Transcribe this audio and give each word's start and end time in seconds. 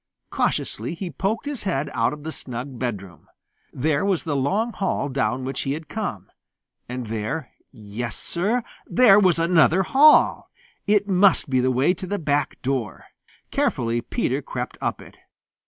Cautiously 0.31 0.95
he 0.95 1.11
poked 1.11 1.45
his 1.45 1.61
head 1.61 1.87
out 1.93 2.11
of 2.11 2.23
the 2.23 2.31
snug 2.31 2.79
bedroom. 2.79 3.27
There 3.71 4.03
was 4.03 4.23
the 4.23 4.35
long 4.35 4.73
hall 4.73 5.09
down 5.09 5.43
which 5.45 5.61
he 5.61 5.73
had 5.73 5.87
come. 5.89 6.31
And 6.89 7.05
there 7.05 7.51
yes, 7.69 8.15
Sir, 8.15 8.63
there 8.87 9.19
was 9.19 9.37
another 9.37 9.83
hall! 9.83 10.49
It 10.87 11.07
must 11.07 11.51
be 11.51 11.59
the 11.59 11.69
way 11.69 11.93
to 11.93 12.07
the 12.07 12.17
back 12.17 12.59
door. 12.63 13.05
Carefully 13.51 14.01
Peter 14.01 14.41
crept 14.41 14.75
up 14.81 15.01
it. 15.03 15.17